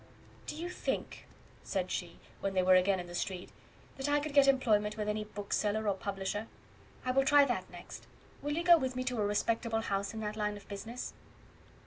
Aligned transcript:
"Do 0.47 0.55
you 0.55 0.67
think," 0.67 1.27
said 1.63 1.91
she, 1.91 2.17
when 2.39 2.55
they 2.55 2.63
were 2.63 2.73
again 2.73 2.99
in 2.99 3.05
the 3.05 3.13
street, 3.13 3.51
"that 3.97 4.09
I 4.09 4.19
could 4.19 4.33
get 4.33 4.47
employment 4.47 4.97
with 4.97 5.07
any 5.07 5.25
bookseller 5.25 5.87
or 5.87 5.93
publisher? 5.93 6.47
I 7.05 7.11
will 7.11 7.23
try 7.23 7.45
that 7.45 7.69
next. 7.69 8.07
Will 8.41 8.57
you 8.57 8.63
go 8.63 8.79
with 8.79 8.95
me 8.95 9.03
to 9.03 9.21
a 9.21 9.23
respectable 9.27 9.81
house 9.81 10.11
in 10.15 10.19
that 10.21 10.35
line 10.35 10.57
of 10.57 10.67
business?" 10.67 11.13